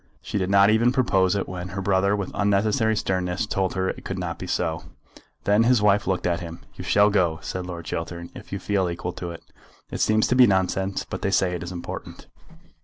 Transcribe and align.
She 0.19 0.39
did 0.39 0.49
not 0.49 0.71
even 0.71 0.91
propose 0.91 1.35
it 1.35 1.47
when 1.47 1.67
her 1.67 1.81
brother 1.83 2.15
with 2.15 2.31
unnecessary 2.33 2.95
sternness 2.95 3.45
told 3.45 3.75
her 3.75 3.87
it 3.89 4.03
could 4.03 4.17
not 4.17 4.39
be 4.39 4.47
so. 4.47 4.85
Then 5.43 5.61
his 5.61 5.79
wife 5.79 6.07
looked 6.07 6.25
at 6.25 6.39
him. 6.39 6.61
"You 6.73 6.83
shall 6.83 7.11
go," 7.11 7.37
said 7.43 7.67
Lord 7.67 7.85
Chiltern, 7.85 8.31
"if 8.33 8.51
you 8.51 8.57
feel 8.57 8.89
equal 8.89 9.13
to 9.13 9.29
it. 9.29 9.43
It 9.91 10.01
seems 10.01 10.25
to 10.29 10.35
be 10.35 10.47
nonsense, 10.47 11.05
but 11.07 11.21
they 11.21 11.29
say 11.29 11.49
that 11.49 11.57
it 11.57 11.63
is 11.65 11.71
important." 11.71 12.25